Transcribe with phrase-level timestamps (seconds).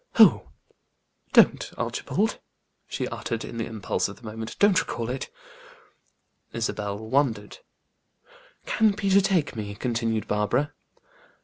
[0.17, 0.49] "Oh!
[1.31, 2.39] Don't, Archibald,"
[2.87, 5.29] she uttered, in the impulse of the moment; "don't recall it."
[6.53, 7.59] Isabel wondered.
[8.65, 10.73] "Can Peter take me?" continued Barbara.